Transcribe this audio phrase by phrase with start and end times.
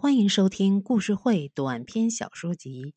[0.00, 2.94] 欢迎收听故事会短篇小说集，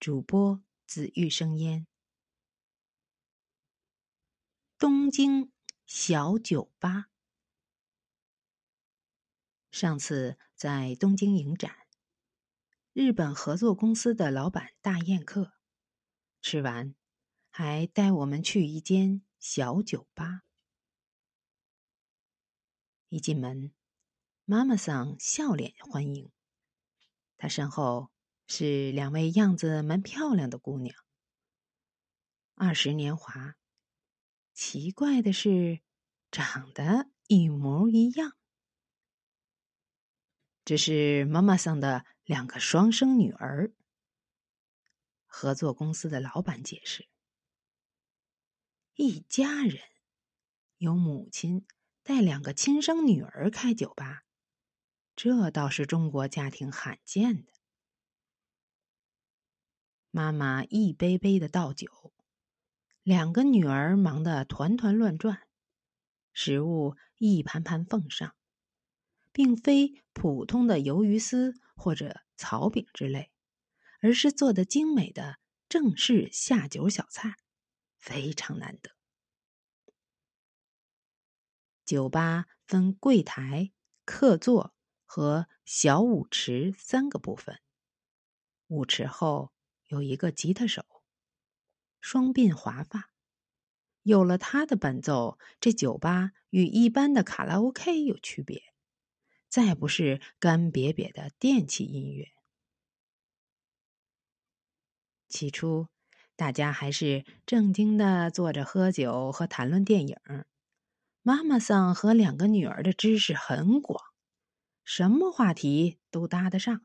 [0.00, 1.86] 主播紫玉生烟。
[4.78, 5.52] 东京
[5.84, 7.10] 小酒吧，
[9.70, 11.76] 上次在东京影展，
[12.94, 15.52] 日本合作公司的老板大宴客，
[16.40, 16.94] 吃完
[17.50, 20.44] 还带我们去一间小酒吧。
[23.10, 23.77] 一进门。
[24.50, 26.32] 妈妈桑笑脸欢迎，
[27.36, 28.10] 她身后
[28.46, 30.96] 是两位样子蛮漂亮的姑娘，
[32.54, 33.56] 二十年华。
[34.54, 35.80] 奇怪的是，
[36.30, 38.38] 长得一模一样。
[40.64, 43.74] 这是妈妈桑的两个双生女儿。
[45.26, 47.06] 合作公司的老板解释：
[48.94, 49.82] 一家人，
[50.78, 51.66] 有母亲
[52.02, 54.24] 带两个亲生女儿开酒吧。
[55.20, 57.52] 这倒是中国家庭罕见的。
[60.12, 62.12] 妈妈一杯杯的倒酒，
[63.02, 65.48] 两个女儿忙得团团乱转，
[66.32, 68.36] 食物一盘盘奉上，
[69.32, 73.32] 并非普通的鱿鱼丝或者草饼之类，
[74.00, 77.34] 而是做的精美的正式下酒小菜，
[77.96, 78.92] 非常难得。
[81.84, 83.72] 酒吧分柜台、
[84.04, 84.77] 客座。
[85.10, 87.60] 和小舞池三个部分。
[88.66, 89.52] 舞池后
[89.86, 90.84] 有一个吉他手，
[91.98, 93.10] 双鬓华发。
[94.02, 98.62] 有了他的伴奏，这酒吧与一般的卡拉 OK 有区别，
[99.48, 102.28] 再不是干瘪瘪的电器音乐。
[105.26, 105.88] 起初，
[106.36, 110.16] 大家还是正经的坐着喝酒和谈论电影。
[111.22, 114.07] 妈妈桑和两个女儿的知识很广。
[114.90, 116.80] 什么话题都搭得上，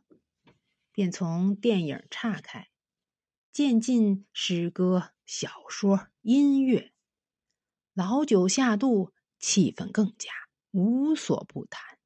[0.91, 2.69] 便从电影岔开，
[3.53, 6.91] 渐进诗歌、小说、音乐。
[7.93, 10.33] 老酒下肚，气氛更佳，
[10.71, 11.97] 无所不谈。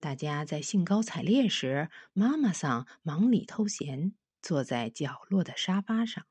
[0.00, 6.26] 大家在兴高采烈时，妈妈桑忙里偷闲，坐在角落的沙发上。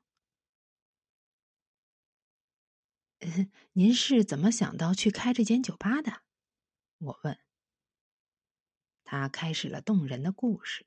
[3.72, 6.20] 您是怎么想到去开这间酒吧的？
[7.00, 7.38] 我问
[9.04, 10.86] 他，开始了动人的故事。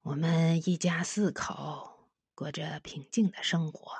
[0.00, 3.92] 我们一家四口过着平静的生活。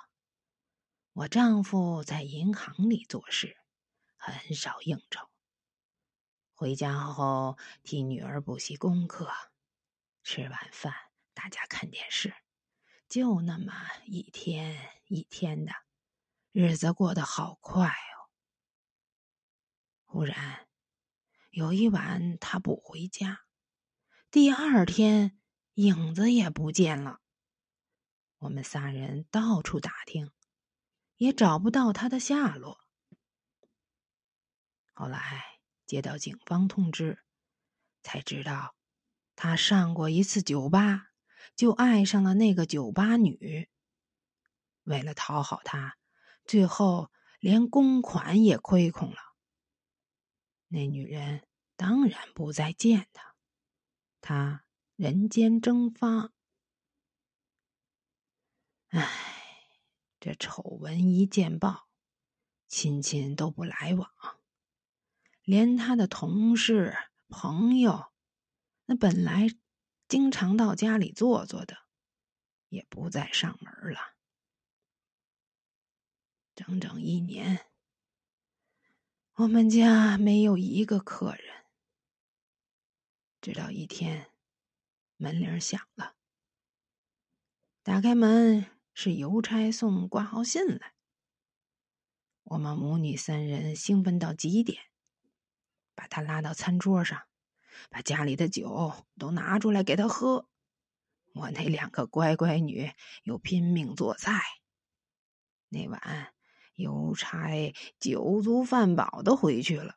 [1.13, 3.59] 我丈夫在银行里做事，
[4.17, 5.29] 很少应酬。
[6.55, 9.29] 回家后替女儿补习功课，
[10.23, 10.95] 吃完饭
[11.35, 12.35] 大家看电视，
[13.11, 13.75] 就那么
[14.07, 15.73] 一天一天的，
[16.51, 17.95] 日子过得好快。
[20.13, 20.69] 忽然，
[21.53, 23.47] 有一晚他不回家，
[24.31, 25.39] 第二天
[25.77, 27.21] 影子也不见了。
[28.41, 30.31] 我们仨人到处打听，
[31.17, 32.81] 也找不到他的下落。
[34.93, 35.45] 后来
[35.87, 37.25] 接到警方通知，
[38.03, 38.75] 才知道
[39.35, 41.07] 他上过一次酒吧，
[41.57, 43.71] 就爱上了那个酒吧女。
[44.83, 45.97] 为了讨好她，
[46.45, 49.32] 最后连公款也亏空了。
[50.73, 51.47] 那女人
[51.77, 53.37] 当然不再见他，
[54.23, 54.65] 他
[54.97, 56.33] 人间蒸发。
[58.89, 59.07] 唉，
[60.19, 61.91] 这丑闻一见报，
[62.69, 64.11] 亲戚都不来往，
[65.43, 66.97] 连他的同事
[67.29, 68.11] 朋友，
[68.87, 69.49] 那本来
[70.09, 71.77] 经常到家里坐坐的，
[72.71, 74.15] 也不再上门了。
[76.55, 77.72] 整整一年。
[79.43, 81.65] 我们家没有一个客人，
[83.41, 84.31] 直到一天，
[85.17, 86.15] 门铃响了。
[87.83, 88.65] 打开门
[88.95, 90.95] 是邮差送挂号信来。
[92.45, 94.81] 我们母女三人兴奋到极点，
[95.97, 97.21] 把他拉到餐桌上，
[97.91, 100.49] 把家里的酒都拿出来给他喝。
[101.33, 102.93] 我那两个乖乖女
[103.25, 104.41] 又拼命做菜。
[105.69, 106.33] 那晚。
[106.83, 109.95] 邮差酒足饭饱的回去了，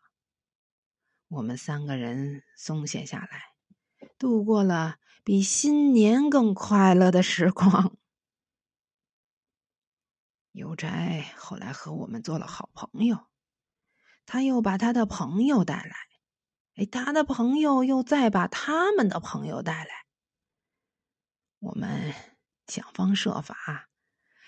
[1.28, 3.56] 我们三个人松懈下来，
[4.20, 7.98] 度过了比新年更快乐的时光。
[10.52, 13.26] 邮差后来和我们做了好朋友，
[14.28, 15.96] 他又把他的朋友带来，
[16.76, 20.06] 哎，他的朋友又再把他们的朋友带来，
[21.60, 22.14] 我们
[22.68, 23.90] 想方设法。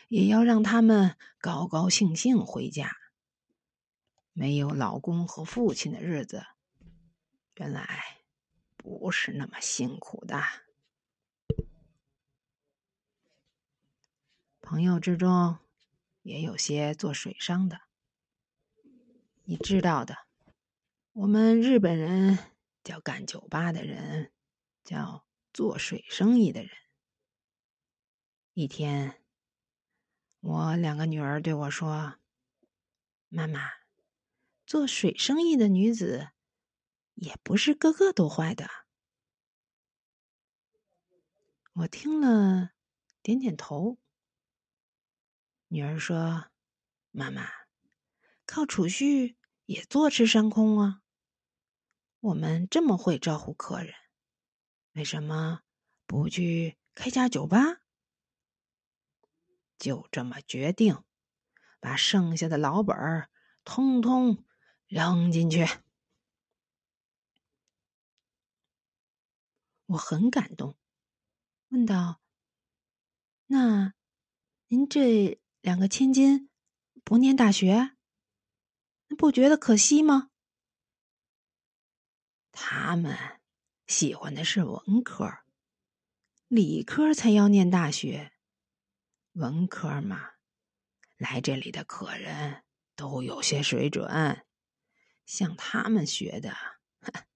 [0.08, 2.96] 也要让他们高高兴兴回家。
[4.34, 6.46] 没有老公和父亲的日子
[7.56, 8.20] 原来
[8.76, 10.42] 不是那么辛苦的。
[14.62, 15.58] 朋友之中
[16.22, 17.80] 也有些做水商的，
[19.44, 20.18] 你知道的，
[21.14, 22.38] 我们日本人
[22.84, 24.32] 叫干酒吧的人，
[24.84, 26.70] 叫做水生意的人。
[28.54, 29.24] 一天，
[30.40, 32.20] 我两个女儿对我说
[33.28, 33.72] ：“妈妈，
[34.66, 36.30] 做水生意的女子
[37.16, 38.70] 也不是个个都坏的。”
[41.74, 42.72] 我听了，
[43.22, 43.98] 点点头。
[45.68, 46.46] 女儿说
[47.12, 47.50] ：“妈妈，
[48.46, 51.02] 靠储蓄也坐吃山空啊。
[52.20, 53.94] 我们这么会招呼客人，
[54.94, 55.62] 为什么
[56.06, 57.82] 不去开家酒吧？”
[59.78, 61.04] 就这么决定，
[61.80, 63.30] 把剩下的老本儿
[63.64, 64.46] 通通
[64.88, 65.68] 扔进去。
[69.86, 70.76] 我很感动，
[71.70, 72.22] 问道
[73.48, 73.94] ：“那
[74.68, 76.50] 您这两个千金
[77.04, 77.92] 不念大学，
[79.08, 80.30] 那不觉得可惜吗？”
[82.52, 83.40] 他们
[83.86, 85.32] 喜欢的是文科，
[86.48, 88.34] 理科才要念大学。
[89.38, 90.32] 文科嘛，
[91.16, 92.64] 来这里的客人
[92.96, 94.44] 都有些水准，
[95.28, 96.56] 像他们学的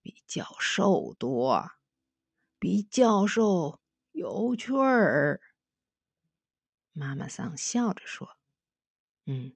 [0.00, 1.70] 比教授多，
[2.58, 3.78] 比教授
[4.12, 5.42] 有趣儿。
[6.92, 8.38] 妈妈桑笑着说
[9.26, 9.54] ：“嗯，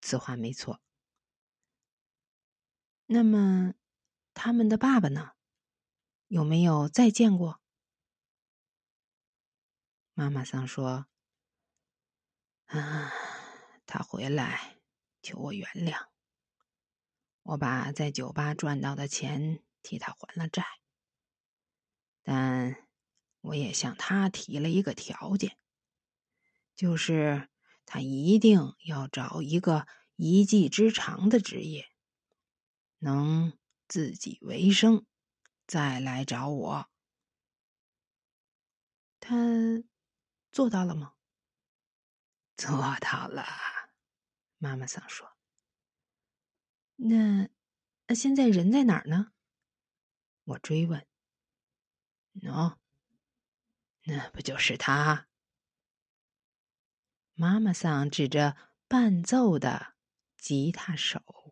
[0.00, 0.80] 此话没错。
[3.06, 3.74] 那么，
[4.32, 5.32] 他们的爸爸呢？
[6.28, 7.60] 有没有再见过？”
[10.16, 11.06] 妈妈桑说
[12.66, 13.12] ：“啊，
[13.84, 14.76] 他回来
[15.22, 16.06] 求我原谅，
[17.42, 20.64] 我把在酒吧赚到的钱替他还了债。
[22.22, 22.86] 但
[23.40, 25.58] 我也向他提了一个条件，
[26.76, 27.48] 就是
[27.84, 31.88] 他一定要找一个一技之长的职业，
[32.98, 33.58] 能
[33.88, 35.04] 自己为生，
[35.66, 36.88] 再来找我。
[39.18, 39.34] 他。”
[40.54, 41.14] 做到了吗？
[42.56, 42.70] 做
[43.00, 43.44] 到了，
[44.58, 45.36] 妈妈桑说。
[46.94, 47.48] 那
[48.06, 49.32] 那现在人在哪儿呢？
[50.44, 51.04] 我追问。
[52.34, 52.76] 喏，
[54.04, 55.26] 那不就是他？
[57.32, 59.96] 妈妈桑指着伴奏的
[60.36, 61.43] 吉他手。